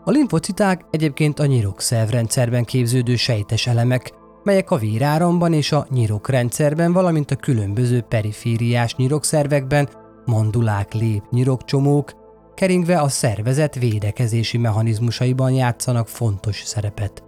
A 0.05 0.11
limfociták 0.11 0.85
egyébként 0.91 1.39
a 1.39 1.47
nyirokszervrendszerben 1.47 2.65
képződő 2.65 3.17
sejtes 3.17 3.67
elemek, 3.67 4.13
melyek 4.43 4.71
a 4.71 4.77
véráramban 4.77 5.53
és 5.53 5.73
a 5.73 5.87
nyirokrendszerben, 5.91 6.93
valamint 6.93 7.31
a 7.31 7.37
különböző 7.37 8.01
perifériás 8.01 8.95
nyirokszervekben, 8.95 9.89
mandulák, 10.25 10.95
lép, 10.95 11.23
nyirokcsomók, 11.31 12.13
keringve 12.57 13.01
a 13.01 13.09
szervezet 13.09 13.75
védekezési 13.75 14.59
mechanizmusaiban 14.59 15.51
játszanak 15.51 16.09
fontos 16.09 16.63
szerepet. 16.65 17.23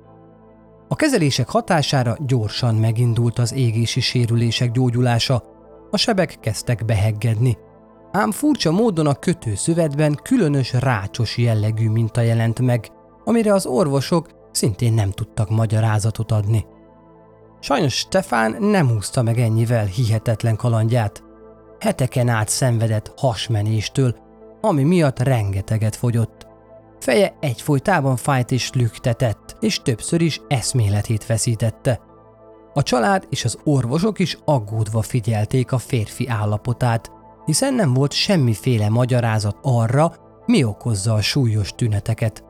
A 0.89 0.97
kezelések 0.97 1.49
hatására 1.49 2.17
gyorsan 2.27 2.75
megindult 2.75 3.39
az 3.39 3.53
égési 3.53 4.01
sérülések 4.01 4.71
gyógyulása, 4.71 5.43
a 5.91 5.97
sebek 5.97 6.37
kezdtek 6.41 6.85
beheggedni, 6.85 7.57
ám 8.13 8.31
furcsa 8.31 8.71
módon 8.71 9.07
a 9.07 9.15
kötőszövetben 9.15 10.19
különös 10.23 10.73
rácsos 10.73 11.37
jellegű 11.37 11.89
minta 11.89 12.21
jelent 12.21 12.61
meg, 12.61 12.89
amire 13.25 13.53
az 13.53 13.67
orvosok 13.67 14.29
szintén 14.53 14.93
nem 14.93 15.11
tudtak 15.11 15.51
magyarázatot 15.51 16.33
adni. 16.33 16.67
Sajnos 17.61 17.95
Stefán 17.95 18.57
nem 18.61 18.91
úszta 18.91 19.23
meg 19.23 19.39
ennyivel 19.39 19.85
hihetetlen 19.85 20.57
kalandját. 20.57 21.23
Heteken 21.79 22.29
át 22.29 22.49
szenvedett 22.49 23.13
hasmenéstől, 23.17 24.17
ami 24.61 24.83
miatt 24.83 25.19
rengeteget 25.19 25.97
fogyott. 25.97 26.47
Feje 27.01 27.37
egyfolytában 27.41 28.17
fájt 28.17 28.51
és 28.51 28.71
lüktetett, 28.73 29.57
és 29.61 29.83
többször 29.83 30.21
is 30.21 30.41
eszméletét 30.49 31.27
veszítette. 31.27 32.01
A 32.75 32.83
család 32.83 33.27
és 33.31 33.45
az 33.45 33.59
orvosok 33.65 34.19
is 34.19 34.39
aggódva 34.45 35.03
figyelték 35.03 35.73
a 35.73 35.79
férfi 35.79 36.29
állapotát, 36.29 37.11
hiszen 37.45 37.75
nem 37.75 37.95
volt 37.95 38.13
semmiféle 38.13 38.89
magyarázat 38.89 39.57
arra, 39.63 40.13
mi 40.47 40.65
okozza 40.65 41.15
a 41.15 41.21
súlyos 41.21 41.73
tüneteket. 41.75 42.45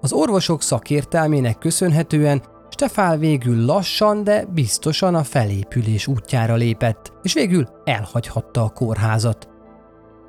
Az 0.00 0.12
orvosok 0.12 0.62
szakértelmének 0.62 1.58
köszönhetően 1.58 2.42
Stefán 2.70 3.18
végül 3.18 3.64
lassan, 3.64 4.24
de 4.24 4.44
biztosan 4.44 5.14
a 5.14 5.24
felépülés 5.24 6.06
útjára 6.06 6.54
lépett, 6.54 7.12
és 7.22 7.32
végül 7.32 7.68
elhagyhatta 7.84 8.62
a 8.62 8.68
kórházat. 8.68 9.48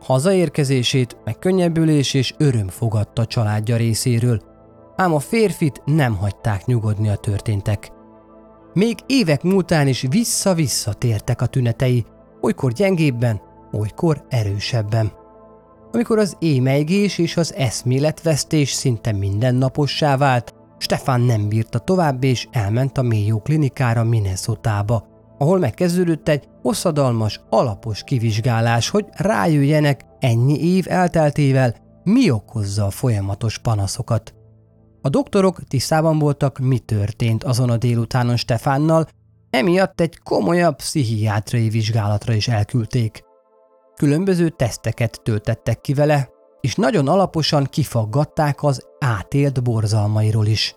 Hazaérkezését 0.07 1.17
megkönnyebbülés 1.23 2.13
és 2.13 2.33
öröm 2.37 2.67
fogadta 2.67 3.25
családja 3.25 3.75
részéről, 3.75 4.41
ám 4.95 5.13
a 5.13 5.19
férfit 5.19 5.81
nem 5.85 6.15
hagyták 6.15 6.65
nyugodni 6.65 7.09
a 7.09 7.15
történtek. 7.15 7.91
Még 8.73 8.97
évek 9.05 9.43
múltán 9.43 9.87
is 9.87 10.05
vissza-vissza 10.09 10.93
tértek 10.93 11.41
a 11.41 11.45
tünetei, 11.45 12.05
olykor 12.41 12.71
gyengébben, 12.71 13.41
olykor 13.71 14.25
erősebben. 14.29 15.11
Amikor 15.91 16.19
az 16.19 16.35
émeigés 16.39 17.17
és 17.17 17.38
az 17.38 17.53
eszméletvesztés 17.53 18.71
szinte 18.71 19.12
mindennapossá 19.12 20.17
vált, 20.17 20.53
Stefan 20.77 21.21
nem 21.21 21.47
bírta 21.47 21.79
tovább 21.79 22.23
és 22.23 22.47
elment 22.51 22.97
a 22.97 23.03
Mayo 23.03 23.39
klinikára 23.39 24.03
Minnesotába, 24.03 25.08
ahol 25.38 25.60
megkezdődött 25.60 26.28
egy 26.28 26.47
hosszadalmas, 26.62 27.41
alapos 27.50 28.04
kivizsgálás, 28.04 28.89
hogy 28.89 29.06
rájöjjenek 29.12 30.06
ennyi 30.19 30.76
év 30.76 30.86
elteltével, 30.89 31.76
mi 32.04 32.32
okozza 32.32 32.86
a 32.86 32.89
folyamatos 32.89 33.58
panaszokat. 33.58 34.34
A 35.02 35.10
doktorok 35.10 35.63
tisztában 35.67 36.19
voltak, 36.19 36.58
mi 36.58 36.80
történt 36.80 37.43
azon 37.43 37.69
a 37.69 37.78
délutánon 37.78 38.36
Stefánnal, 38.36 39.08
emiatt 39.50 40.02
egy 40.02 40.19
komolyabb 40.19 40.76
pszichiátriai 40.76 41.69
vizsgálatra 41.69 42.34
is 42.34 42.47
elküldték. 42.47 43.23
Különböző 43.95 44.50
teszteket 44.50 45.21
töltettek 45.23 45.82
ki 45.82 45.93
vele, 45.93 46.30
és 46.62 46.76
nagyon 46.76 47.08
alaposan 47.08 47.63
kifaggatták 47.63 48.63
az 48.63 48.88
átélt 49.00 49.63
borzalmairól 49.63 50.45
is. 50.45 50.76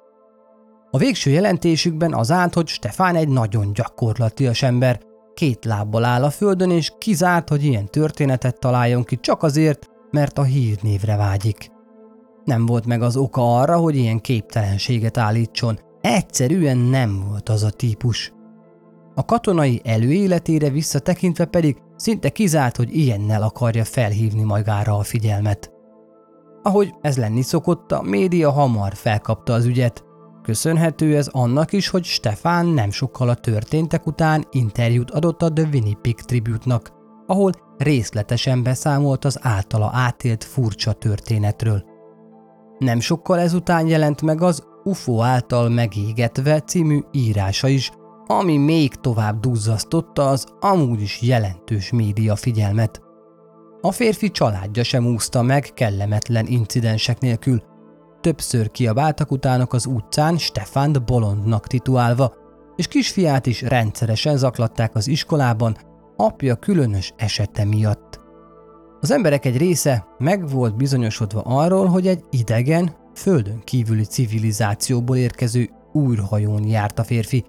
A 0.91 0.99
végső 0.99 1.31
jelentésükben 1.31 2.15
az 2.15 2.31
állt, 2.31 2.55
hogy 2.55 2.69
Stefán 2.69 3.17
egy 3.17 3.29
nagyon 3.29 3.73
gyakorlatias 3.73 4.63
ember, 4.63 5.01
két 5.35 5.65
lábbal 5.65 6.05
áll 6.05 6.25
a 6.25 6.31
földön, 6.31 6.71
és 6.71 6.93
kizárt, 6.99 7.49
hogy 7.49 7.65
ilyen 7.65 7.87
történetet 7.87 8.59
találjon 8.59 9.05
ki 9.05 9.17
csak 9.17 9.43
azért, 9.43 9.91
mert 10.11 10.39
a 10.39 10.43
hírnévre 10.43 11.17
vágyik. 11.17 11.71
Nem 12.45 12.67
volt 12.67 12.87
meg 12.87 13.03
az 13.03 13.17
oka 13.17 13.61
arra, 13.61 13.77
hogy 13.77 13.97
ilyen 13.97 14.21
képtelenséget 14.21 15.19
állítson. 15.19 15.79
Egyszerűen 16.01 16.77
nem 16.77 17.25
volt 17.29 17.49
az 17.49 17.63
a 17.63 17.71
típus. 17.71 18.33
A 19.15 19.25
katonai 19.25 19.81
előéletére 19.85 20.71
visszatekintve 20.71 21.45
pedig 21.45 21.77
szinte 21.97 22.29
kizárt, 22.29 22.77
hogy 22.77 22.97
ilyennel 22.97 23.43
akarja 23.43 23.85
felhívni 23.85 24.43
magára 24.43 24.97
a 24.97 25.03
figyelmet. 25.03 25.71
Ahogy 26.63 26.95
ez 27.01 27.17
lenni 27.17 27.43
szokott, 27.43 27.93
a 27.93 28.03
média 28.03 28.51
hamar 28.51 28.95
felkapta 28.95 29.53
az 29.53 29.65
ügyet. 29.65 30.05
Köszönhető 30.43 31.17
ez 31.17 31.27
annak 31.27 31.73
is, 31.73 31.89
hogy 31.89 32.05
Stefán 32.05 32.67
nem 32.67 32.91
sokkal 32.91 33.29
a 33.29 33.35
történtek 33.35 34.07
után 34.07 34.45
interjút 34.51 35.11
adott 35.11 35.43
a 35.43 35.53
The 35.53 35.69
Winnipeg 35.73 36.15
Tribute-nak, 36.15 36.93
ahol 37.27 37.53
részletesen 37.79 38.63
beszámolt 38.63 39.25
az 39.25 39.39
általa 39.43 39.91
átélt 39.93 40.45
furcsa 40.45 40.93
történetről. 40.93 41.85
Nem 42.79 43.01
sokkal 43.01 43.39
ezután 43.39 43.87
jelent 43.87 44.23
meg 44.23 44.43
az 44.43 44.65
UFO 44.85 45.23
által 45.23 45.69
megégetve 45.69 46.61
című 46.61 47.01
írása 47.13 47.69
is, 47.69 47.91
ami 48.27 48.57
még 48.57 48.95
tovább 48.95 49.41
duzzasztotta 49.41 50.29
az 50.29 50.47
amúgy 50.61 51.01
is 51.01 51.23
jelentős 51.23 51.91
média 51.91 52.37
figyelmet. 52.37 53.01
A 53.81 53.93
férfi 53.93 54.31
családja 54.31 54.83
sem 54.83 55.07
úszta 55.07 55.43
meg 55.43 55.71
kellemetlen 55.75 56.47
incidensek 56.47 57.21
nélkül. 57.21 57.63
Többször 58.21 58.71
kiabáltak 58.71 59.31
utának 59.31 59.73
az 59.73 59.87
utcán 59.87 60.39
Stefánt 60.39 61.05
bolondnak 61.05 61.67
titulálva, 61.67 62.35
és 62.77 62.87
kisfiát 62.87 63.47
is 63.47 63.63
rendszeresen 63.63 64.37
zaklatták 64.37 64.95
az 64.95 65.09
iskolában, 65.09 65.77
apja 66.17 66.57
különös 66.57 67.13
esete 67.17 67.65
miatt. 67.65 68.21
Az 69.01 69.11
emberek 69.11 69.45
egy 69.45 69.57
része 69.57 70.07
meg 70.19 70.49
volt 70.49 70.77
bizonyosodva 70.77 71.41
arról, 71.45 71.87
hogy 71.87 72.07
egy 72.07 72.25
idegen, 72.31 72.97
földön 73.15 73.61
kívüli 73.65 74.05
civilizációból 74.05 75.17
érkező 75.17 75.71
újrhajón 75.93 76.67
járt 76.67 76.99
a 76.99 77.05
férfi, 77.05 77.45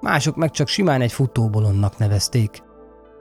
mások 0.00 0.36
meg 0.36 0.50
csak 0.50 0.68
simán 0.68 1.00
egy 1.00 1.12
futóbolonnak 1.12 1.98
nevezték. 1.98 2.62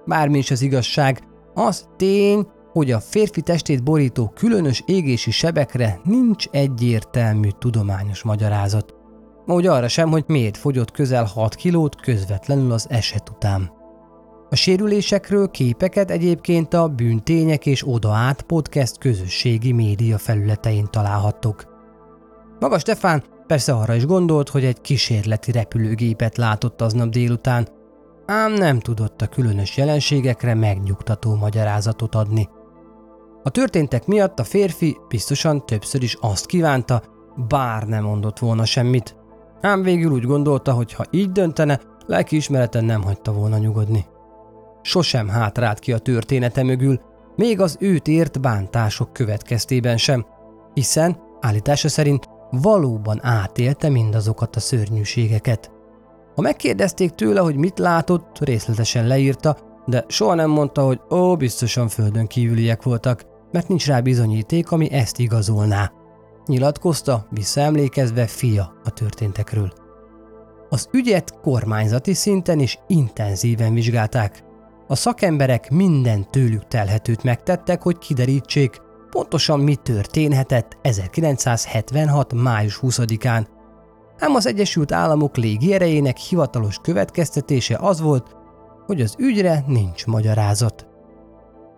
Bármi 0.05 0.37
is 0.37 0.51
az 0.51 0.61
igazság, 0.61 1.21
az 1.53 1.87
tény, 1.97 2.47
hogy 2.71 2.91
a 2.91 2.99
férfi 2.99 3.41
testét 3.41 3.83
borító 3.83 4.31
különös 4.35 4.83
égési 4.85 5.31
sebekre 5.31 5.99
nincs 6.03 6.45
egyértelmű 6.51 7.49
tudományos 7.59 8.23
magyarázat. 8.23 8.93
Úgy 9.45 9.67
arra 9.67 9.87
sem, 9.87 10.09
hogy 10.09 10.23
miért 10.27 10.57
fogyott 10.57 10.91
közel 10.91 11.23
6 11.23 11.55
kilót 11.55 11.95
közvetlenül 11.95 12.71
az 12.71 12.87
eset 12.89 13.29
után. 13.29 13.71
A 14.49 14.55
sérülésekről 14.55 15.49
képeket 15.49 16.11
egyébként 16.11 16.73
a 16.73 16.87
Bűntények 16.87 17.65
és 17.65 17.87
Oda 17.87 18.11
át 18.11 18.41
podcast 18.41 18.97
közösségi 18.97 19.71
média 19.71 20.17
felületein 20.17 20.87
találhattok. 20.89 21.63
Maga 22.59 22.79
Stefán 22.79 23.23
persze 23.47 23.73
arra 23.73 23.95
is 23.95 24.05
gondolt, 24.05 24.49
hogy 24.49 24.63
egy 24.65 24.81
kísérleti 24.81 25.51
repülőgépet 25.51 26.37
látott 26.37 26.81
aznap 26.81 27.09
délután, 27.09 27.67
ám 28.25 28.53
nem 28.53 28.79
tudott 28.79 29.21
a 29.21 29.27
különös 29.27 29.77
jelenségekre 29.77 30.53
megnyugtató 30.53 31.35
magyarázatot 31.35 32.15
adni. 32.15 32.49
A 33.43 33.49
történtek 33.49 34.05
miatt 34.05 34.39
a 34.39 34.43
férfi 34.43 34.97
biztosan 35.07 35.65
többször 35.65 36.03
is 36.03 36.17
azt 36.21 36.45
kívánta, 36.45 37.01
bár 37.47 37.83
nem 37.83 38.03
mondott 38.03 38.39
volna 38.39 38.65
semmit, 38.65 39.15
ám 39.61 39.83
végül 39.83 40.11
úgy 40.11 40.25
gondolta, 40.25 40.73
hogy 40.73 40.93
ha 40.93 41.05
így 41.09 41.31
döntene, 41.31 41.79
lelkiismereten 42.05 42.85
nem 42.85 43.03
hagyta 43.03 43.31
volna 43.33 43.57
nyugodni. 43.57 44.05
Sosem 44.81 45.27
hátrált 45.27 45.79
ki 45.79 45.93
a 45.93 45.97
története 45.97 46.63
mögül, 46.63 47.01
még 47.35 47.59
az 47.59 47.77
őt 47.79 48.07
ért 48.07 48.41
bántások 48.41 49.13
következtében 49.13 49.97
sem, 49.97 50.25
hiszen 50.73 51.17
állítása 51.39 51.89
szerint 51.89 52.29
valóban 52.51 53.19
átélte 53.25 53.89
mindazokat 53.89 54.55
a 54.55 54.59
szörnyűségeket. 54.59 55.71
Ha 56.35 56.41
megkérdezték 56.41 57.09
tőle, 57.09 57.39
hogy 57.39 57.55
mit 57.55 57.79
látott, 57.79 58.39
részletesen 58.39 59.07
leírta, 59.07 59.57
de 59.85 60.05
soha 60.07 60.33
nem 60.33 60.49
mondta, 60.49 60.85
hogy 60.85 61.01
ó, 61.09 61.35
biztosan 61.35 61.87
földön 61.87 62.27
kívüliek 62.27 62.83
voltak, 62.83 63.30
mert 63.51 63.67
nincs 63.67 63.87
rá 63.87 63.99
bizonyíték, 63.99 64.71
ami 64.71 64.91
ezt 64.91 65.19
igazolná. 65.19 65.91
Nyilatkozta, 66.45 67.27
visszaemlékezve 67.29 68.27
fia 68.27 68.73
a 68.83 68.89
történtekről. 68.89 69.73
Az 70.69 70.87
ügyet 70.91 71.39
kormányzati 71.41 72.13
szinten 72.13 72.59
is 72.59 72.79
intenzíven 72.87 73.73
vizsgálták. 73.73 74.43
A 74.87 74.95
szakemberek 74.95 75.69
minden 75.69 76.29
tőlük 76.29 76.67
telhetőt 76.67 77.23
megtettek, 77.23 77.81
hogy 77.81 77.97
kiderítsék, 77.97 78.81
pontosan 79.09 79.59
mi 79.59 79.75
történhetett 79.75 80.77
1976. 80.81 82.33
május 82.33 82.79
20-án. 82.81 83.47
Ám 84.19 84.35
az 84.35 84.47
Egyesült 84.47 84.91
Államok 84.91 85.37
légierejének 85.37 86.17
hivatalos 86.17 86.77
következtetése 86.81 87.77
az 87.81 88.01
volt, 88.01 88.35
hogy 88.85 89.01
az 89.01 89.15
ügyre 89.17 89.63
nincs 89.67 90.05
magyarázat. 90.05 90.90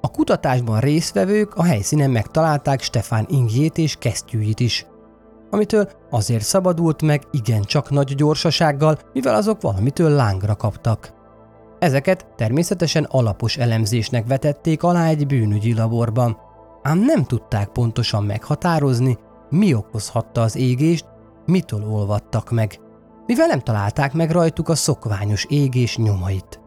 A 0.06 0.12
kutatásban 0.12 0.80
résztvevők 0.80 1.56
a 1.56 1.64
helyszínen 1.64 2.10
megtalálták 2.10 2.82
Stefán 2.82 3.26
ingjét 3.30 3.78
és 3.78 3.96
kesztyűjét 3.96 4.60
is, 4.60 4.86
amitől 5.50 5.90
azért 6.10 6.44
szabadult 6.44 7.02
meg 7.02 7.22
igencsak 7.32 7.90
nagy 7.90 8.16
gyorsasággal, 8.16 8.98
mivel 9.14 9.36
azok 9.36 9.62
valamitől 9.62 10.10
lángra 10.10 10.56
kaptak. 10.56 11.14
Ezeket 11.80 12.28
természetesen 12.36 13.04
alapos 13.04 13.58
elemzésnek 13.58 14.28
vetették 14.28 14.84
alá 14.84 15.08
egy 15.08 15.28
bűnügyi 15.28 15.74
laborban, 15.74 16.38
ám 16.82 17.00
nem 17.00 17.24
tudták 17.24 17.68
pontosan 17.68 18.24
meghatározni, 18.24 19.18
mi 19.50 19.74
okozhatta 19.74 20.42
az 20.42 20.56
égést, 20.56 21.06
mitől 21.46 21.84
olvadtak 21.90 22.52
meg, 22.52 22.80
mivel 23.26 23.48
nem 23.48 23.60
találták 23.60 24.14
meg 24.14 24.32
rajtuk 24.32 24.70
a 24.70 24.76
szokványos 24.76 25.46
égés 25.50 25.98
nyomait. 25.98 26.60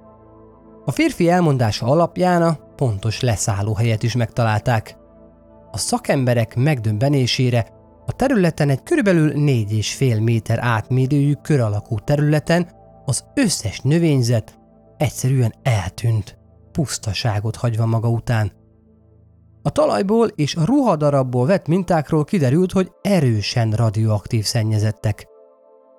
A 0.85 0.91
férfi 0.91 1.29
elmondása 1.29 1.87
alapján 1.87 2.43
a 2.43 2.65
pontos 2.77 3.21
leszállóhelyet 3.21 4.03
is 4.03 4.15
megtalálták. 4.15 4.97
A 5.71 5.79
szakemberek 5.79 6.57
megdöbbenésére 6.57 7.67
a 8.07 8.13
területen 8.13 8.69
egy 8.69 8.83
körülbelül 8.83 9.33
4,5 9.35 10.23
méter 10.23 10.59
átmérőjű 10.59 11.33
kör 11.43 11.61
alakú 11.61 11.99
területen 11.99 12.69
az 13.05 13.25
összes 13.35 13.81
növényzet 13.81 14.59
egyszerűen 14.97 15.55
eltűnt, 15.63 16.39
pusztaságot 16.73 17.57
hagyva 17.57 17.87
maga 17.87 18.09
után. 18.09 18.53
A 19.63 19.71
talajból 19.71 20.29
és 20.29 20.55
a 20.55 20.65
ruhadarabból 20.65 21.47
vett 21.47 21.67
mintákról 21.67 22.25
kiderült, 22.25 22.73
hogy 22.73 22.91
erősen 23.03 23.71
radioaktív 23.71 24.45
szennyezettek. 24.45 25.27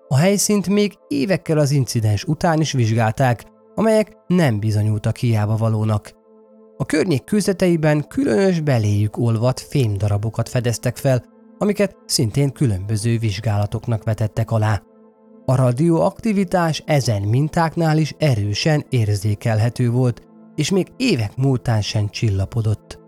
A 0.08 0.18
helyszínt 0.18 0.68
még 0.68 0.98
évekkel 1.08 1.58
az 1.58 1.72
incidens 1.72 2.24
után 2.24 2.62
is 2.62 2.72
vizsgálták, 2.72 3.44
amelyek 3.76 4.18
nem 4.28 4.60
bizonyultak 4.60 5.18
hiába 5.18 5.58
valónak. 5.58 6.17
A 6.78 6.86
környék 6.86 7.24
kőzeteiben 7.24 8.08
különös 8.08 8.60
beléjük 8.60 9.18
olvat 9.18 9.60
fémdarabokat 9.60 10.50
fedeztek 10.50 10.98
fel, 10.98 11.24
amiket 11.58 11.98
szintén 12.06 12.52
különböző 12.52 13.18
vizsgálatoknak 13.18 14.04
vetettek 14.04 14.52
alá. 14.52 14.82
A 15.46 15.56
radioaktivitás 15.56 16.84
ezen 16.86 17.22
mintáknál 17.22 17.98
is 17.98 18.16
erősen 18.18 18.86
érzékelhető 18.90 19.90
volt, 19.90 20.22
és 20.56 20.72
még 20.72 20.88
évek 20.98 21.36
múltán 21.36 21.82
sem 21.82 22.10
csillapodott. 22.10 23.00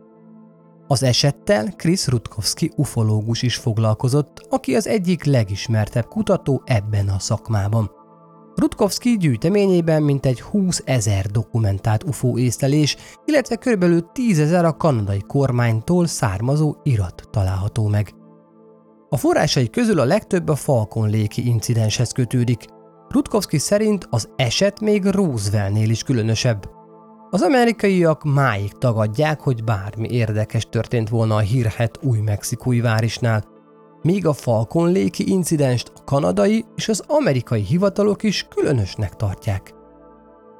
Az 0.88 1.03
esettel 1.03 1.67
Chris 1.75 2.08
Rutkowski 2.08 2.71
ufológus 2.75 3.41
is 3.41 3.55
foglalkozott, 3.55 4.45
aki 4.49 4.75
az 4.75 4.88
egyik 4.88 5.23
legismertebb 5.23 6.05
kutató 6.05 6.62
ebben 6.65 7.10
a 7.10 7.19
szakmában. 7.19 7.91
Rutkowski 8.59 9.17
gyűjteményében 9.17 10.03
mintegy 10.03 10.41
20 10.41 10.81
ezer 10.85 11.25
dokumentált 11.25 12.03
UFO 12.03 12.37
észlelés, 12.37 12.97
illetve 13.25 13.55
kb. 13.55 14.11
10 14.11 14.39
ezer 14.39 14.65
a 14.65 14.77
kanadai 14.77 15.23
kormánytól 15.27 16.05
származó 16.07 16.75
irat 16.83 17.23
található 17.31 17.87
meg. 17.87 18.13
A 19.09 19.17
forrásai 19.17 19.69
közül 19.69 19.99
a 19.99 20.05
legtöbb 20.05 20.47
a 20.49 20.55
Falcon 20.55 21.09
léki 21.09 21.47
incidenshez 21.47 22.11
kötődik. 22.11 22.65
Rutkowski 23.09 23.57
szerint 23.57 24.07
az 24.09 24.29
eset 24.35 24.79
még 24.79 25.05
Rooseveltnél 25.05 25.89
is 25.89 26.03
különösebb. 26.03 26.69
Az 27.29 27.41
amerikaiak 27.41 28.23
máig 28.23 28.71
tagadják, 28.71 29.39
hogy 29.39 29.63
bármi 29.63 30.09
érdekes 30.09 30.67
történt 30.69 31.09
volna 31.09 31.35
a 31.35 31.39
hírhet 31.39 31.99
új 32.01 32.19
mexikói 32.19 32.81
várisnál, 32.81 33.43
míg 34.01 34.25
a 34.25 34.33
Falcon 34.33 34.91
léki 34.91 35.29
incidenst 35.29 35.91
a 35.95 36.03
kanadai 36.03 36.65
és 36.75 36.88
az 36.88 37.03
amerikai 37.07 37.62
hivatalok 37.62 38.23
is 38.23 38.47
különösnek 38.55 39.15
tartják. 39.15 39.73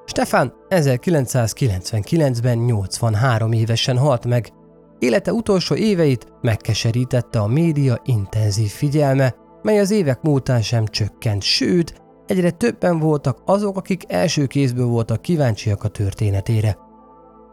Stefan 0.06 0.54
1999-ben 0.70 2.58
83 2.58 3.52
évesen 3.52 3.98
halt 3.98 4.26
meg, 4.26 4.52
Élete 5.00 5.34
utolsó 5.34 5.76
éveit 5.76 6.28
megkeserítette 6.42 7.40
a 7.40 7.48
média 7.48 8.02
intenzív 8.04 8.70
figyelme, 8.70 9.36
mely 9.62 9.80
az 9.80 9.92
évek 9.92 10.22
múltán 10.22 10.62
sem 10.62 10.86
csökkent, 10.86 11.42
sőt, 11.42 12.02
egyre 12.28 12.52
többen 12.52 13.00
voltak 13.00 13.42
azok, 13.46 13.78
akik 13.78 14.04
első 14.08 14.46
kézből 14.46 14.86
voltak 14.86 15.22
kíváncsiak 15.22 15.84
a 15.84 15.88
történetére. 15.88 16.78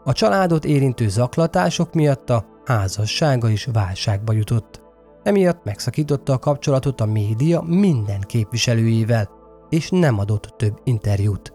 A 0.04 0.12
családot 0.12 0.64
érintő 0.64 1.08
zaklatások 1.08 1.94
miatt 1.94 2.30
a 2.30 2.44
házassága 2.64 3.48
is 3.48 3.68
válságba 3.72 4.32
jutott. 4.32 4.85
Emiatt 5.26 5.64
megszakította 5.64 6.32
a 6.32 6.38
kapcsolatot 6.38 7.00
a 7.00 7.06
média 7.06 7.62
minden 7.62 8.20
képviselőjével, 8.20 9.30
és 9.68 9.90
nem 9.90 10.18
adott 10.18 10.54
több 10.56 10.80
interjút. 10.84 11.52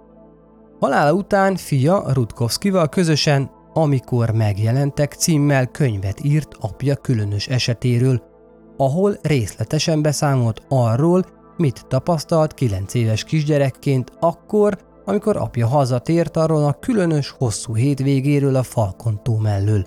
Halála 0.79 1.13
után 1.13 1.55
fia 1.55 2.03
Rutkowskival 2.13 2.89
közösen 2.89 3.51
amikor 3.73 4.31
megjelentek 4.31 5.13
címmel 5.13 5.67
könyvet 5.67 6.23
írt 6.23 6.55
apja 6.59 6.95
különös 6.95 7.47
esetéről, 7.47 8.21
ahol 8.77 9.17
részletesen 9.21 10.01
beszámolt 10.01 10.61
arról, 10.69 11.25
mit 11.57 11.85
tapasztalt 11.87 12.53
9 12.53 12.93
éves 12.93 13.23
kisgyerekként 13.23 14.11
akkor, 14.19 14.77
amikor 15.05 15.37
apja 15.37 15.67
hazatért 15.67 16.37
arról 16.37 16.63
a 16.63 16.77
különös 16.79 17.29
hosszú 17.29 17.75
hétvégéről 17.75 18.55
a 18.55 18.63
Falkontó 18.63 19.37
mellől. 19.37 19.85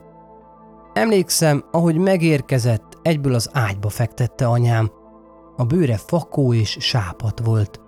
Emlékszem, 0.93 1.65
ahogy 1.71 1.97
megérkezett, 1.97 2.94
egyből 3.05 3.35
az 3.35 3.49
ágyba 3.53 3.89
fektette 3.89 4.47
anyám. 4.47 4.91
A 5.57 5.65
bőre 5.65 5.97
fakó 5.97 6.55
és 6.55 6.77
sápat 6.81 7.41
volt. 7.45 7.81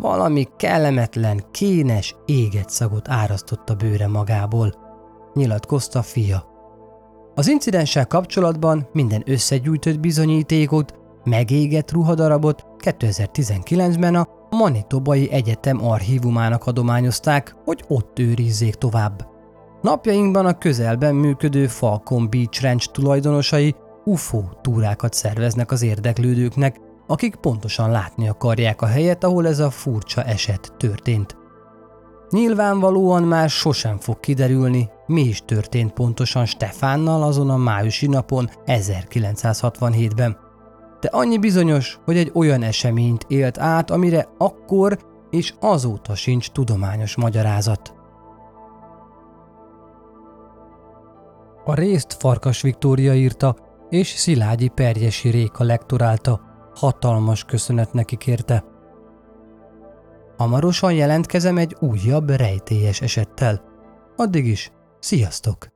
Valami 0.00 0.48
kellemetlen, 0.56 1.44
kénes, 1.50 2.16
éget 2.24 2.70
szagot 2.70 3.08
árasztott 3.08 3.70
a 3.70 3.74
bőre 3.74 4.08
magából– 4.08 4.74
nyilatkozta 5.36 6.02
fia. 6.02 6.44
Az 7.34 7.48
incidenssel 7.48 8.06
kapcsolatban 8.06 8.88
minden 8.92 9.22
összegyűjtött 9.26 10.00
bizonyítékot, 10.00 10.94
megégett 11.24 11.92
ruhadarabot 11.92 12.66
2019-ben 12.84 14.14
a 14.14 14.28
Manitobai 14.50 15.30
Egyetem 15.30 15.84
archívumának 15.84 16.66
adományozták, 16.66 17.54
hogy 17.64 17.84
ott 17.88 18.18
őrizzék 18.18 18.74
tovább. 18.74 19.26
Napjainkban 19.82 20.46
a 20.46 20.58
közelben 20.58 21.14
működő 21.14 21.66
Falcon 21.66 22.30
Beach 22.30 22.62
Ranch 22.62 22.90
tulajdonosai 22.90 23.74
UFO 24.08 24.42
túrákat 24.60 25.12
szerveznek 25.12 25.70
az 25.70 25.82
érdeklődőknek, 25.82 26.80
akik 27.06 27.34
pontosan 27.34 27.90
látni 27.90 28.28
akarják 28.28 28.82
a 28.82 28.86
helyet, 28.86 29.24
ahol 29.24 29.46
ez 29.46 29.58
a 29.58 29.70
furcsa 29.70 30.22
eset 30.22 30.72
történt. 30.76 31.36
Nyilvánvalóan 32.30 33.22
már 33.22 33.50
sosem 33.50 33.98
fog 33.98 34.20
kiderülni, 34.20 34.88
mi 35.06 35.20
is 35.20 35.42
történt 35.44 35.92
pontosan 35.92 36.46
Stefánnal 36.46 37.22
azon 37.22 37.50
a 37.50 37.56
májusi 37.56 38.06
napon 38.06 38.50
1967-ben. 38.66 40.36
De 41.00 41.08
annyi 41.08 41.38
bizonyos, 41.38 41.98
hogy 42.04 42.16
egy 42.16 42.30
olyan 42.34 42.62
eseményt 42.62 43.24
élt 43.28 43.58
át, 43.58 43.90
amire 43.90 44.28
akkor 44.38 44.98
és 45.30 45.54
azóta 45.60 46.14
sincs 46.14 46.50
tudományos 46.50 47.16
magyarázat. 47.16 47.94
A 51.64 51.74
részt 51.74 52.16
Farkas 52.18 52.60
Viktória 52.60 53.14
írta, 53.14 53.56
és 53.90 54.08
Szilágyi 54.08 54.68
Perjesi 54.68 55.28
Réka 55.28 55.64
lektorálta. 55.64 56.40
Hatalmas 56.74 57.44
köszönet 57.44 57.92
neki 57.92 58.16
kérte. 58.16 58.64
Hamarosan 60.36 60.92
jelentkezem 60.92 61.56
egy 61.56 61.76
újabb 61.80 62.30
rejtélyes 62.30 63.00
esettel. 63.00 63.62
Addig 64.16 64.46
is, 64.46 64.72
sziasztok! 64.98 65.75